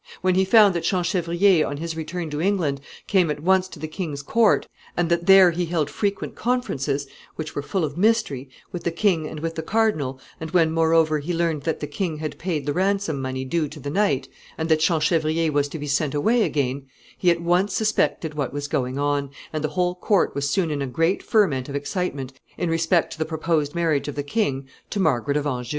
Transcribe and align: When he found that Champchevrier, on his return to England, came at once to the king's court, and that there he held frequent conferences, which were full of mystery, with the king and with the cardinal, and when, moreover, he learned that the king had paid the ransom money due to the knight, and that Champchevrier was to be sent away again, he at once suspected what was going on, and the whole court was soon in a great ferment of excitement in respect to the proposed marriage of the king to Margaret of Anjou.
When 0.21 0.33
he 0.33 0.45
found 0.45 0.73
that 0.73 0.83
Champchevrier, 0.83 1.63
on 1.63 1.77
his 1.77 1.95
return 1.95 2.31
to 2.31 2.41
England, 2.41 2.81
came 3.05 3.29
at 3.29 3.43
once 3.43 3.67
to 3.67 3.77
the 3.77 3.87
king's 3.87 4.23
court, 4.23 4.67
and 4.97 5.11
that 5.11 5.27
there 5.27 5.51
he 5.51 5.67
held 5.67 5.91
frequent 5.91 6.33
conferences, 6.33 7.05
which 7.35 7.53
were 7.53 7.61
full 7.61 7.85
of 7.85 7.99
mystery, 7.99 8.49
with 8.71 8.83
the 8.83 8.89
king 8.89 9.27
and 9.27 9.39
with 9.41 9.53
the 9.53 9.61
cardinal, 9.61 10.19
and 10.39 10.49
when, 10.49 10.71
moreover, 10.71 11.19
he 11.19 11.35
learned 11.35 11.61
that 11.65 11.81
the 11.81 11.85
king 11.85 12.17
had 12.17 12.39
paid 12.39 12.65
the 12.65 12.73
ransom 12.73 13.21
money 13.21 13.45
due 13.45 13.67
to 13.67 13.79
the 13.79 13.91
knight, 13.91 14.27
and 14.57 14.69
that 14.69 14.79
Champchevrier 14.81 15.51
was 15.51 15.67
to 15.67 15.77
be 15.77 15.85
sent 15.85 16.15
away 16.15 16.41
again, 16.41 16.87
he 17.15 17.29
at 17.29 17.39
once 17.43 17.75
suspected 17.75 18.33
what 18.33 18.51
was 18.51 18.67
going 18.67 18.97
on, 18.97 19.29
and 19.53 19.63
the 19.63 19.67
whole 19.77 19.93
court 19.93 20.33
was 20.33 20.49
soon 20.49 20.71
in 20.71 20.81
a 20.81 20.87
great 20.87 21.21
ferment 21.21 21.69
of 21.69 21.75
excitement 21.75 22.33
in 22.57 22.71
respect 22.71 23.13
to 23.13 23.19
the 23.19 23.23
proposed 23.25 23.75
marriage 23.75 24.07
of 24.07 24.15
the 24.15 24.23
king 24.23 24.67
to 24.89 24.99
Margaret 24.99 25.37
of 25.37 25.45
Anjou. 25.45 25.69